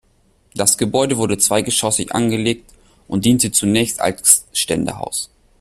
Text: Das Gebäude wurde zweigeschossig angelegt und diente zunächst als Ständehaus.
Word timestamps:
Das 0.55 0.79
Gebäude 0.79 1.17
wurde 1.17 1.37
zweigeschossig 1.37 2.11
angelegt 2.15 2.71
und 3.07 3.23
diente 3.23 3.51
zunächst 3.51 3.99
als 4.01 4.47
Ständehaus. 4.51 5.29